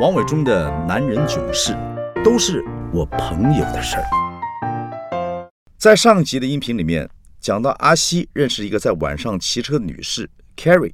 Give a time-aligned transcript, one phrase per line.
[0.00, 1.76] 王伟忠的男人囧事，
[2.22, 2.64] 都是
[2.94, 5.50] 我朋友的事儿。
[5.76, 7.10] 在上集的音频里面
[7.40, 10.92] 讲到，阿西认识一个在晚上骑车的女士 Carrie，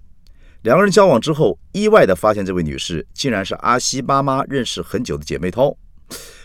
[0.63, 5.77] 两个人交往之后，意外的发现这位女士竟然是阿西妈妈认识很久的姐妹涛。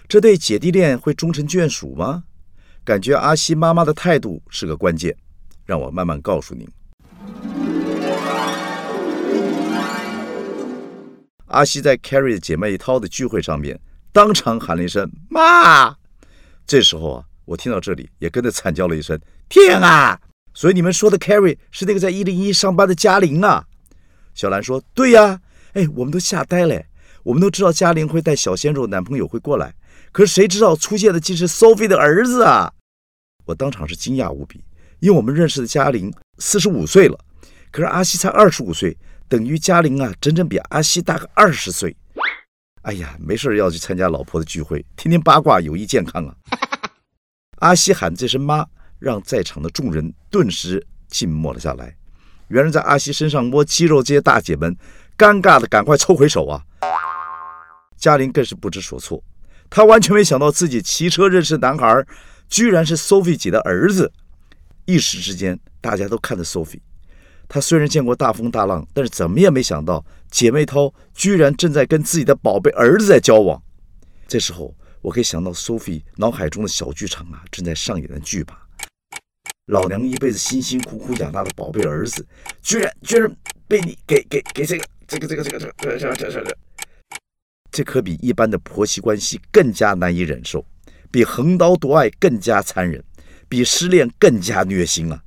[0.10, 2.26] 这对姐弟恋会终成眷属吗？
[2.84, 5.16] 感觉阿西妈妈的态度是个关键，
[5.66, 6.68] 让我慢慢告诉您。
[11.50, 13.80] 阿西在 Carrie 姐妹一涛的聚会上面，
[14.12, 15.96] 当场喊了一声“妈”。
[16.68, 19.20] 这时候啊，我听到这里也跟着惨叫了一声
[19.50, 20.20] “天啊！”
[20.54, 23.66] 所以你们说的 Carrie 是那个在一零一上班的嘉玲啊？
[24.34, 25.42] 小兰说：“对呀。”
[25.74, 26.84] 哎，我们都吓呆了。
[27.24, 29.74] 我们都知道嘉玲会带小鲜肉男朋友会过来，
[30.12, 32.72] 可是谁知道出现的竟是 Sophie 的儿子啊！
[33.46, 34.64] 我当场是惊讶无比，
[35.00, 37.18] 因为我们认识的嘉玲四十五岁了，
[37.72, 38.96] 可是阿西才二十五岁。
[39.30, 41.96] 等于嘉玲啊，整整比阿西大个二十岁。
[42.82, 46.36] 哎呀，没事要去参加老婆的聚会，听听八卦有益健康啊。
[47.62, 48.66] 阿西喊这声妈，
[48.98, 51.96] 让在场的众人顿时静默了下来。
[52.48, 54.76] 原来在阿西身上摸肌肉这些大姐们，
[55.16, 56.64] 尴尬的赶快抽回手啊。
[57.96, 59.24] 嘉玲更是不知所措，
[59.70, 62.04] 她完全没想到自己骑车认识的男孩，
[62.48, 64.12] 居然是 Sophie 姐的儿子。
[64.86, 66.80] 一时之间，大家都看着 Sophie。
[67.50, 73.62] 他虽然见过大风大浪，但是怎么也没想到姐妹涛居然正在跟自己的宝贝儿子在交往。
[74.28, 78.68] 这时候，我可以想到 Sophie 脑海中的小剧场啊，正在上演的剧吧。
[79.66, 82.24] 老娘一辈子辛辛苦苦养大的宝贝儿子，
[82.62, 83.36] 居然居然
[83.68, 86.58] 被你给给给这个这个这个这个这个这这这这，
[87.72, 90.64] 这可比一般的婆媳关系更加难以忍受，
[91.10, 93.04] 比横刀夺爱更加残忍，
[93.48, 95.24] 比失恋更加虐心啊！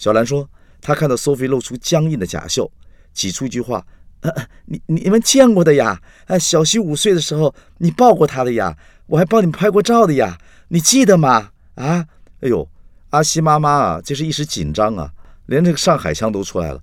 [0.00, 0.48] 小兰说
[0.80, 2.66] ：“她看到 Sophie 露出僵硬的假笑，
[3.12, 3.84] 挤出一句话
[4.22, 4.32] ：‘呃，
[4.64, 6.00] 你你们见过的呀？
[6.24, 8.74] 哎，小西五岁的时候你抱过他的呀，
[9.08, 12.06] 我还帮你拍过照的呀，你记得吗？’啊，
[12.40, 12.66] 哎呦，
[13.10, 15.12] 阿西妈妈啊，这是一时紧张啊，
[15.44, 16.82] 连这个上海腔都出来了。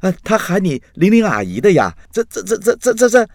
[0.00, 3.28] 啊，他喊你玲玲阿姨的呀，这这这这这这这，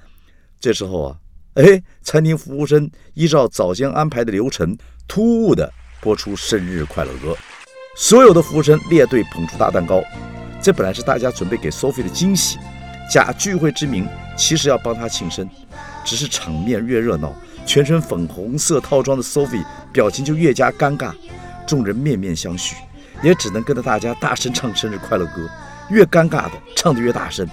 [0.59, 1.17] 这时候啊，
[1.53, 7.33] 哎，餐厅服务生依照早先安排的流程，突兀的播出生日快乐歌。”
[7.97, 10.03] 所有的服务生列队捧出大蛋糕，
[10.61, 12.59] 这本来是大家准备给 Sophie 的惊喜，
[13.09, 14.05] 假聚会之名，
[14.37, 15.49] 其实要帮她庆生。
[16.03, 17.33] 只是场面越热闹，
[17.65, 19.63] 全身粉红色套装的 Sophie
[19.93, 21.13] 表情就越加尴尬，
[21.65, 22.73] 众人面面相觑，
[23.23, 25.49] 也只能跟着大家大声唱生日快乐歌，
[25.89, 27.47] 越尴尬的唱得越大声。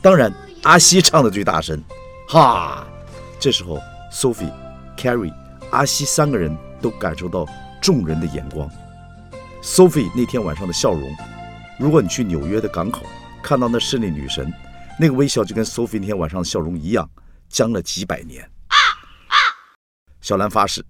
[0.00, 1.82] 当然，阿西唱的最大声，
[2.28, 2.86] 哈！
[3.40, 3.78] 这时候
[4.12, 4.52] ，Sophie、
[4.96, 5.34] Carrie、
[5.70, 7.44] 阿西三个人都感受到
[7.82, 8.70] 众人的眼光。
[9.62, 11.14] Sophie 那天晚上的笑容，
[11.78, 13.04] 如果你去纽约的港口
[13.42, 14.50] 看到那胜利女神，
[14.98, 17.08] 那个微笑就跟 Sophie 那天晚上的笑容一样，
[17.50, 18.48] 僵了几百年。
[20.22, 20.82] 小兰发誓，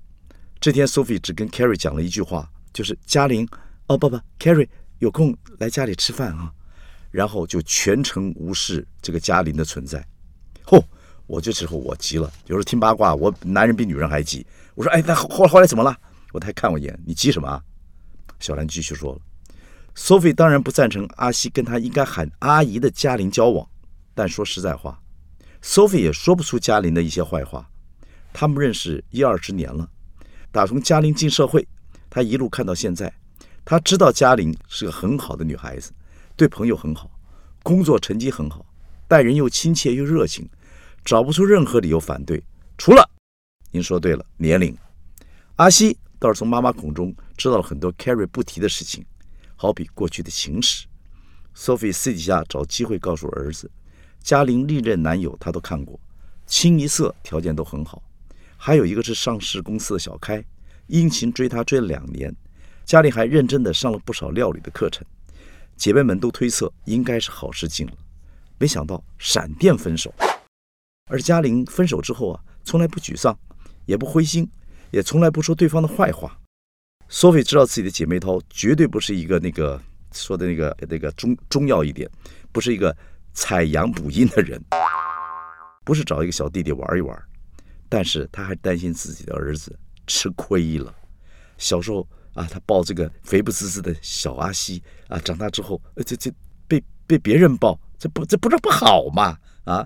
[0.61, 3.47] 这天 Sophie 只跟 Carrie 讲了一句话，就是嘉玲，
[3.89, 6.53] 哦不不，Carrie 有空来家里吃饭啊，
[7.11, 10.05] 然后就全程无视这个嘉玲的存在。
[10.65, 10.81] 嚯，
[11.27, 14.47] 我这时候我急了，有时候听八卦，我男人比女人还急。
[14.77, 15.97] 我说，哎，那后后来怎么了？
[16.33, 17.61] 我他还看我一眼，你急什么？
[18.41, 19.21] 小兰继续说了
[19.95, 23.69] ：“Sophie 当然不赞成阿西跟他应该喊阿姨的嘉玲交往，
[24.15, 24.99] 但说实在话
[25.63, 27.69] ，Sophie 也说不出嘉玲的一些坏话。
[28.33, 29.87] 他们认识一二十年了，
[30.51, 31.69] 打从嘉玲进社会，
[32.09, 33.13] 他一路看到现在，
[33.65, 35.93] 他知道嘉玲是个很好的女孩子，
[36.35, 37.11] 对朋友很好，
[37.63, 38.65] 工作成绩很好，
[39.07, 40.49] 待人又亲切又热情，
[41.05, 42.43] 找不出任何理由反对。
[42.79, 43.11] 除了，
[43.71, 44.75] 您说对了，年龄，
[45.57, 49.03] 阿西。”倒是从妈妈口中知道了很多 Carrie 不提的事情，
[49.57, 50.87] 好比过去的情史。
[51.57, 53.71] Sophie 私底下找机会告诉儿子，
[54.23, 55.99] 嘉玲历任男友他都看过，
[56.47, 58.03] 清一色条件都很好，
[58.59, 60.45] 还有一个是上市公司的小开，
[60.87, 62.31] 殷勤追她追了两年。
[62.85, 65.03] 嘉玲还认真的上了不少料理的课程，
[65.77, 67.93] 姐妹们都推测应该是好事近了。
[68.59, 70.13] 没想到闪电分手，
[71.07, 73.35] 而嘉玲分手之后啊，从来不沮丧，
[73.87, 74.47] 也不灰心。
[74.91, 76.37] 也从来不说对方的坏话。
[77.11, 79.81] Sophie 知道自己的姐妹淘绝对不是一个那个
[80.13, 82.09] 说的那个那个中中药一点，
[82.53, 82.97] 不是一个
[83.33, 84.63] 采阳补阴的人，
[85.85, 87.21] 不是找一个小弟弟玩一玩。
[87.89, 89.77] 但是他还担心自己的儿子
[90.07, 90.95] 吃亏了。
[91.59, 96.33] 小时候啊，他抱这个肥不滋滋的小阿西啊，长大之后，这这
[96.69, 99.37] 被被别人抱，这不这不是不好吗？
[99.65, 99.85] 啊，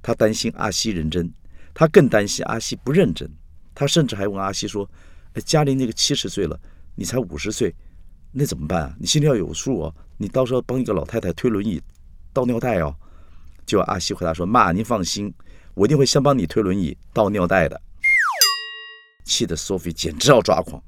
[0.00, 1.28] 他担心阿西认真，
[1.74, 3.28] 他更担心阿西不认真。
[3.74, 4.88] 他甚至还问阿西说
[5.42, 6.58] ：“嘉玲那个七十岁了，
[6.94, 7.74] 你才五十岁，
[8.32, 8.96] 那怎么办啊？
[8.98, 9.94] 你心里要有数啊！
[10.16, 11.82] 你到时候帮一个老太太推轮椅、
[12.32, 12.94] 倒尿袋哦。”
[13.66, 15.32] 就阿西回答说：“妈，您放心，
[15.74, 17.80] 我一定会先帮你推轮椅倒尿袋的。”
[19.24, 20.82] 气得 Sophie 简直要抓狂，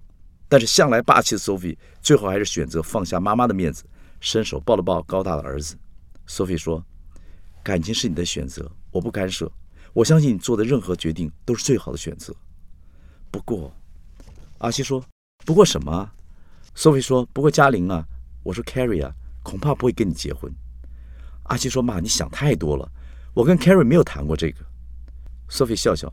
[0.46, 3.84] 但是向来霸气的 Sophie 最后还是选择放下妈妈的面子，
[4.20, 5.75] 伸手抱了抱高大的儿子。
[6.28, 6.84] Sophie 说
[7.64, 9.50] ：“感情是你的选择，我不干涉。
[9.94, 12.37] 我相信你做的任何决定都是最好的选择。”
[13.32, 13.75] 不过，
[14.58, 15.05] 阿西说
[15.44, 16.11] ：“不过什么
[16.75, 18.05] ？”Sophie 说：“不过嘉玲啊，
[18.43, 19.12] 我说 Carrie 啊，
[19.43, 20.53] 恐怕不会跟你结婚。”
[21.44, 22.91] 阿西说：“妈，你想太多了，
[23.35, 24.64] 我跟 Carrie 没有谈过这个。
[25.49, 26.12] ”Sophie 笑笑，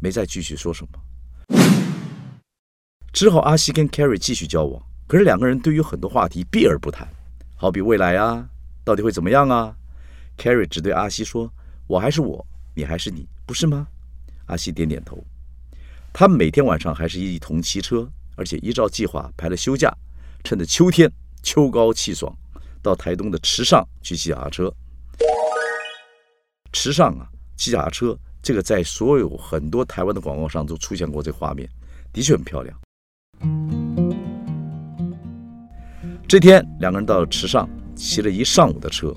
[0.00, 1.58] 没再继续说什么。
[3.12, 7.06] 之后，阿西跟 Carrie 继续交往，可是两个人对于很多话题避而不谈，
[7.56, 8.48] 好比未来啊，
[8.84, 9.76] 到底会怎么样啊
[10.38, 11.52] ？Carrie 只对阿西说
[11.86, 13.86] ：“我还是我，你还是你，不是吗？”
[14.46, 15.22] 阿西点点头。
[16.12, 18.06] 他们每天晚上还是一同骑车，
[18.36, 19.90] 而且依照计划排了休假，
[20.44, 21.10] 趁着秋天
[21.42, 22.32] 秋高气爽。
[22.82, 24.72] 到台东的池上去骑脚踏车。
[26.72, 31.68] 池上啊，骑脚踏车，这个在所有很多台湾的广告上都出现过这画面，
[32.12, 32.76] 的确很漂亮。
[36.26, 39.14] 这天，两个人到了池上，骑了一上午的车，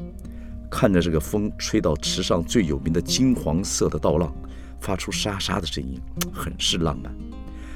[0.69, 4.31] 看着这个风吹到池上最有名的金黄色的稻浪，
[4.79, 5.99] 发出沙沙的声音，
[6.33, 7.13] 很是浪漫。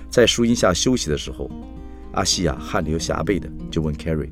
[0.10, 1.50] 在树荫下休息的时候，
[2.14, 4.32] 阿西亚汗流浃背的就问 Carrie。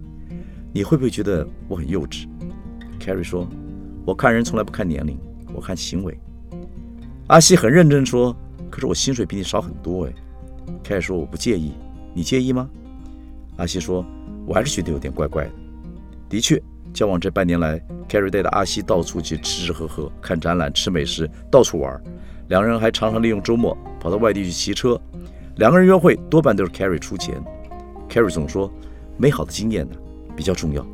[0.74, 2.28] 你会不会觉得我很幼稚
[3.00, 3.48] ？Carrie 说
[4.06, 5.18] ：“我看人从来不看年龄，
[5.54, 6.20] 我看行为。”
[7.28, 8.36] 阿西很认真说
[8.70, 10.14] ：“可是我薪水比你少很多哎。
[10.84, 11.74] ”Carrie 说：“我不介意，
[12.14, 12.70] 你介意吗？”
[13.58, 14.06] 阿西说
[14.46, 15.52] ：“我还是觉得有点怪怪的。”
[16.30, 16.62] 的确，
[16.94, 22.00] 交往这半年来，Carrie 带着阿西到处去吃吃喝喝、看展览、吃美食，到处玩。
[22.48, 25.00] 两人还常常利用周末跑到外地去骑车。
[25.58, 27.42] 两个人约会多半都是 Carrie 出钱。
[28.08, 28.72] Carrie 总说
[29.18, 29.96] ：“美好的经验呢？”
[30.36, 30.86] 比较重要，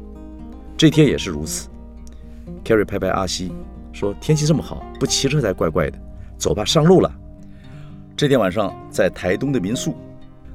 [0.78, 1.68] 这天也是如此。
[2.64, 3.52] Carrie 拍拍阿西
[3.92, 6.00] 说：“天气这么好，不骑车才怪怪的。
[6.38, 7.14] 走吧，上路了。”
[8.16, 9.96] 这天晚上在台东的民宿，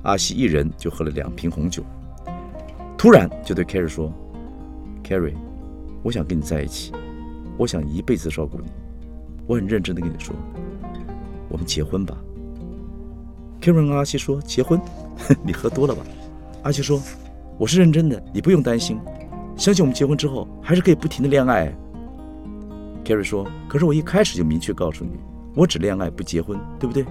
[0.04, 1.84] 阿西一人就喝了两瓶红酒，
[2.96, 4.10] 突然就对 Carrie 说
[5.04, 5.34] ：“Carrie，
[6.02, 6.92] 我想跟你在一起，
[7.58, 8.70] 我想一辈子照顾你。
[9.48, 10.32] 我很认真的跟你说，
[11.48, 12.16] 我们结婚吧。
[13.60, 14.80] ”Carrie 跟阿西说：“结婚？
[15.42, 16.02] 你喝多了吧？”
[16.62, 17.00] 阿西说。
[17.58, 19.00] 我是认真的，你不用担心，
[19.56, 21.76] 相信我们结婚之后还是可以不停的恋爱。
[23.04, 25.10] Carrie 说：“可是我一开始就明确告诉你，
[25.56, 27.04] 我只恋爱不结婚，对不对？”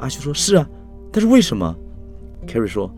[0.00, 0.66] 阿修说：“是啊，
[1.12, 1.76] 但是为什么
[2.46, 2.90] ？”Carrie 说：“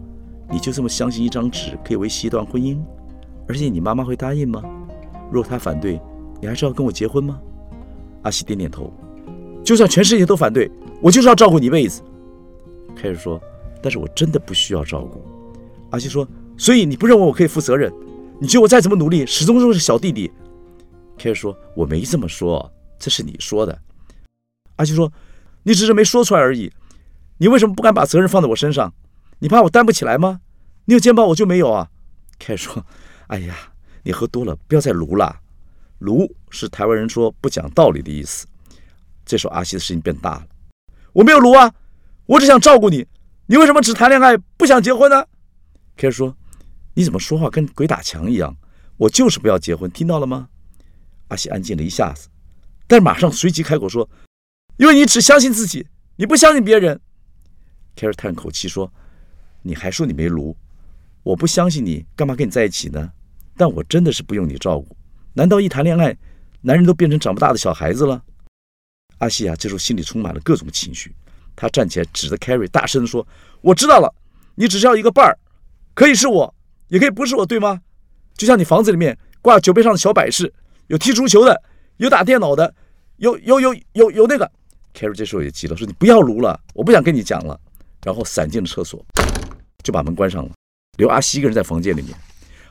[0.48, 2.78] 你就这么相信一张纸可以维系一段婚姻？
[3.48, 4.62] 而且你妈妈会答应吗？
[5.32, 6.00] 若她反对，
[6.40, 7.40] 你还是要跟我结婚吗？”
[8.26, 8.92] 阿西点点头。
[9.64, 10.68] 就算全世界都反对，
[11.00, 12.02] 我就是要照顾你一辈子。
[12.96, 13.40] Carrie 说
[13.80, 15.24] ：“但是我真的不需要照顾。”
[15.90, 16.28] 阿西说。
[16.58, 17.92] 所以你不认为我可以负责任？
[18.40, 20.32] 你觉得我再怎么努力，始终都是小弟弟。
[21.18, 23.78] 凯尔说：“我没这么说，这是你说的。”
[24.76, 25.12] 阿西说
[25.64, 26.72] ：“你只是没说出来而已。
[27.36, 28.90] 你为什么不敢把责任放在我身上？
[29.38, 30.40] 你怕我担不起来吗？
[30.86, 31.90] 你有肩膀，我就没有啊。”
[32.40, 32.86] 凯尔说
[33.28, 33.54] ：“哎呀，
[34.02, 35.40] 你喝多了，不要再撸了。
[35.98, 38.46] 卢是台湾人说不讲道理的意思。”
[39.24, 40.46] 这时候阿西的事情变大了
[41.12, 41.72] ：“我没有卢啊，
[42.26, 43.06] 我只想照顾你。
[43.46, 45.24] 你为什么只谈恋爱不想结婚呢？”
[45.96, 46.36] 凯尔说。
[46.98, 48.56] 你怎么说话跟鬼打墙一样？
[48.96, 50.48] 我就是不要结婚，听到了吗？
[51.28, 52.26] 阿西安静了一下子，
[52.86, 54.08] 但马上随即开口说
[54.78, 55.86] ：“因为你只相信自己，
[56.16, 56.98] 你不相信别人。”
[57.94, 58.90] 凯尔叹口气说
[59.60, 60.56] ：“你还说你没炉？
[61.22, 63.12] 我不相信你，干嘛跟你在一起呢？
[63.58, 64.96] 但我真的是不用你照顾。
[65.36, 66.16] 难道一谈恋爱，
[66.62, 68.22] 男人都变成长不大的小孩子了？”
[69.18, 71.14] 阿西啊，这时候心里充满了各种情绪。
[71.54, 73.26] 他站起来，指着 carry，大声地说
[73.60, 74.14] ：“我知道了，
[74.54, 75.38] 你只需要一个伴儿，
[75.94, 76.54] 可以是我。”
[76.88, 77.82] 也可以不是我，对吗？
[78.34, 80.52] 就像你房子里面挂酒杯上的小摆饰，
[80.86, 81.62] 有踢足球的，
[81.98, 82.74] 有打电脑的，
[83.16, 84.50] 有有有有有那个。
[84.94, 87.60] Carrie 这时候也急了，说：“你不要撸了，我不想跟你讲了。”
[88.04, 89.04] 然后闪进了厕所，
[89.82, 90.52] 就把门关上了，
[90.96, 92.16] 留阿西一个人在房间里面。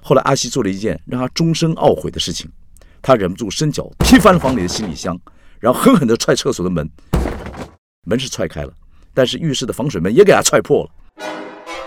[0.08, 2.48] 后来阿西做了一件让他终身懊悔的事情，
[3.02, 5.20] 他忍不住伸脚踢翻了房里的行李箱，
[5.60, 6.88] 然后狠狠地踹厕所的门。
[8.04, 8.72] 门是踹开了，
[9.16, 11.26] 但是浴室的防水门也给他踹破了。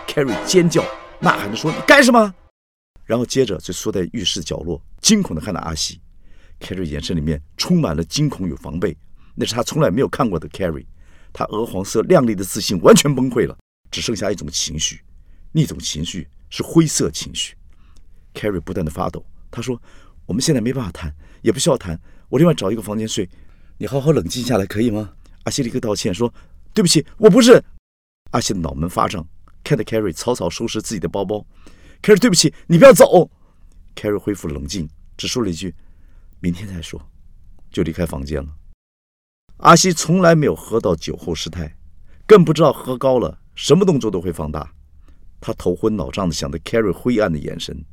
[0.09, 0.83] Carrie 尖叫。
[1.21, 2.35] 呐喊着说：“你干什么？”
[3.07, 6.01] 然后接着就缩在浴室角落，惊恐地看到阿西。
[6.59, 8.97] Carrie 眼神里面充满了惊恐与防备，
[9.37, 10.87] 那是他从来没有看过的 Carrie。
[11.33, 13.57] 他鹅黄色亮丽的自信完全崩溃了，
[13.93, 15.03] 只剩下一种情绪，
[15.53, 17.55] 那种情绪是灰色情绪。
[18.35, 19.25] Carrie 不断地发抖。
[19.51, 19.81] 他说
[20.27, 21.99] ：“我们现在没办法谈，也不需要谈。
[22.29, 23.29] 我另外找一个房间睡。
[23.79, 25.13] 你好好冷静下来，可以吗？”
[25.45, 26.33] 阿西立刻道歉说
[26.75, 27.63] ：“对不起，我不是。”
[28.33, 29.27] 阿西的脑门发胀。
[29.65, 31.45] 看着 Carrie 草草收拾自己的包包
[32.01, 33.31] ，Carrie 对不起，你不要走。
[33.95, 35.75] Carrie 恢复冷静，只说了一句
[36.41, 37.01] ：“明天再说。”
[37.71, 38.49] 就离开房间了。
[39.59, 41.77] 阿西从来没有喝到酒后失态，
[42.27, 44.73] 更不知道喝高了什么动作都会放大。
[45.41, 47.85] 他头昏脑胀的想着 Carrie 灰暗的眼神，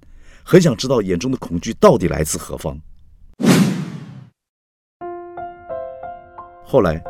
[0.48, 2.80] 很想知道眼中的恐惧到底来自何方。
[6.64, 7.04] 后来，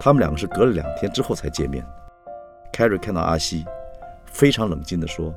[0.00, 1.86] 他们两个是隔了两天之后才见面。
[2.72, 3.64] 凯瑞看到阿西，
[4.26, 5.32] 非常冷静地说：“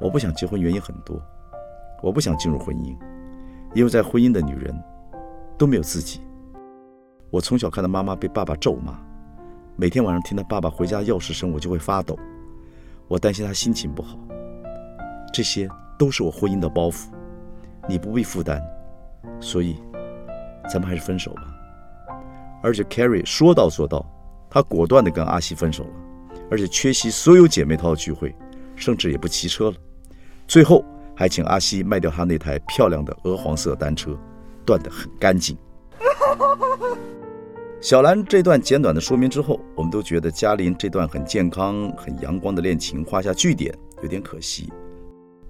[0.00, 1.22] 我不想结婚，原因很多。
[2.02, 2.96] 我不想进入婚姻，
[3.72, 4.74] 因为在婚姻的女人
[5.56, 6.20] 都没有自己。
[7.30, 8.98] 我从小看到妈妈被爸爸咒骂，
[9.76, 12.18] 每天晚上听到爸爸回家钥匙声，我就会发抖。
[13.06, 14.18] 我担心他心情不好。
[15.32, 17.06] 这些都是我婚姻的包袱，
[17.88, 18.62] 你不必负担。
[19.40, 19.76] 所以，
[20.72, 21.42] 咱们还是分手吧。”
[22.62, 24.04] 而且 Carrie 说到做到，
[24.48, 25.90] 他果断地跟阿西分手了，
[26.50, 28.34] 而且缺席所有姐妹淘的聚会，
[28.74, 29.76] 甚至也不骑车了。
[30.48, 30.82] 最后
[31.14, 34.18] 还请阿西卖掉他那台漂亮的鹅黄色单车，
[34.64, 35.56] 断得很干净。
[37.82, 44.72] 小兰这段简短的说明之后，我们都觉得嘉玲这段很健康、很阳光的恋情画下句点，有点可惜。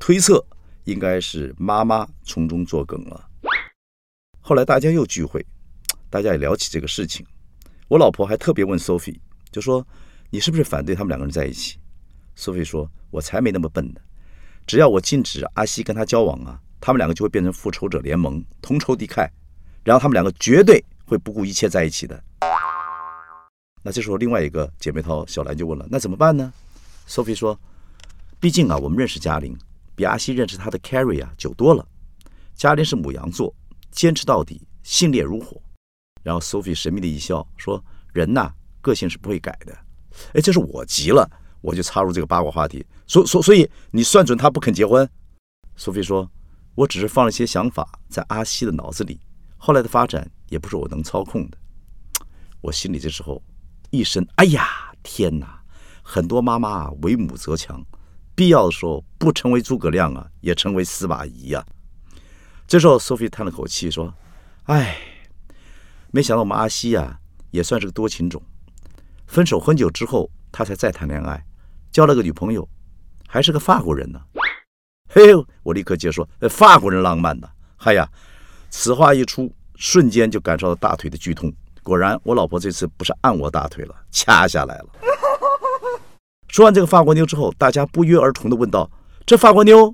[0.06, 0.44] 推测
[0.84, 3.26] 应该是妈妈从中作梗了。
[4.42, 5.42] 后来大家又聚会。
[6.10, 7.24] 大家也聊起这个事情，
[7.88, 9.18] 我老婆还特别问 Sophie，
[9.50, 9.84] 就说
[10.28, 11.78] ：“你是不是反对他们两个人在一起
[12.36, 14.00] ？”Sophie 说：“我才没那么笨呢，
[14.66, 19.26] 只要我禁止阿西跟他交往啊，他们两个就会变成复仇者联盟，同仇敌忾，
[19.84, 22.22] 然后他们两个绝对会不顾一切在一起的。”
[23.82, 26.52] 那这时候另外一个姐妹淘小兰就问了：“那怎么办呢
[27.08, 27.58] ？”Sophie 说
[28.38, 29.56] ：“毕竟啊，我们认识嘉玲，
[29.94, 31.86] 比阿西认识他的 Carrie 啊久多了。
[32.54, 33.54] 嘉玲是母羊座，
[33.90, 35.60] 坚持到底，性烈如火。”
[36.22, 39.76] 然后 Sophie 神秘的一笑，说：“人呐，个性是不会改的。”
[40.34, 41.28] 哎，这是我急了，
[41.60, 42.86] 我就插入这个八卦话题。
[43.06, 45.08] 所所所以，你算准他不肯结婚
[45.76, 46.30] ？Sophie 说
[46.76, 49.20] ：“我只是放了些想法在阿西的脑子里，
[49.56, 51.58] 后来的发展也不是我能操控的。”
[52.62, 53.42] 我心里这时候
[53.90, 55.62] 一声：“哎呀，天哪！
[56.02, 57.84] 很多妈妈啊，为母则强，
[58.34, 61.64] 必要的时候不成为诸葛亮啊，也成为司马懿呀。”
[62.66, 64.12] 这时候 Sophie 叹了口气说
[64.64, 64.96] ：“哎。”
[66.10, 67.18] 没想到我们阿西呀，
[67.50, 68.40] 也算是个多情种。
[69.26, 71.44] 分手很久之后，他才再谈恋爱，
[71.90, 72.68] 交了个女朋友，
[73.26, 74.20] 还是个法国人呢。
[75.08, 78.08] 嘿，我立刻接说：“法国人浪漫的。”嗨呀，
[78.70, 81.52] 此话一出，瞬间就感受到大腿的剧痛。
[81.82, 84.86] 果然，我老婆这次不是按我大腿了，掐下来了。
[86.54, 88.88] 说完这个法国妞之后，大家不约而同的问道
[89.26, 89.92] ：“这法国妞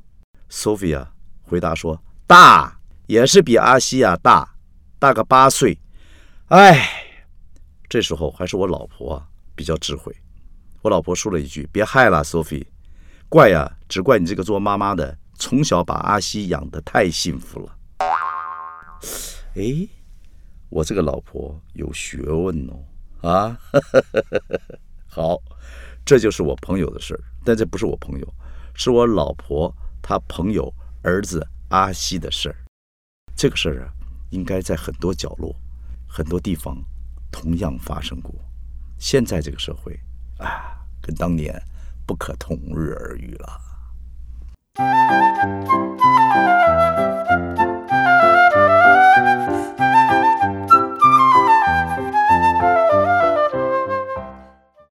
[0.50, 1.06] ？”Sophia
[1.40, 1.98] 回答说
[2.28, 4.46] ：“大，也是比阿西呀大，
[4.98, 5.78] 大个八岁。”
[6.48, 6.86] 哎，
[7.88, 10.14] 这时候还是我老婆比较智慧。
[10.82, 12.66] 我老婆说了一句：“别害了，Sophie，
[13.30, 17.74] 怪呀，只怪你这个做妈妈的，从小把阿西养得太幸福了。”
[19.56, 19.88] 哎，
[20.68, 22.68] 我这个老婆有学问
[23.22, 23.58] 哦，啊，
[25.08, 25.40] 好，
[26.10, 28.34] 这就是我朋友的事儿，但这不是我朋友，
[28.74, 30.68] 是我老婆她朋友
[31.04, 32.56] 儿子阿西的事儿。
[33.36, 33.92] 这个事儿啊，
[34.30, 35.54] 应该在很多角落。
[36.08, 36.76] 很多地方
[37.30, 38.34] 同样发生过，
[38.98, 39.96] 现在这个社会
[40.38, 41.54] 啊，跟当年
[42.04, 43.60] 不可同日而语了。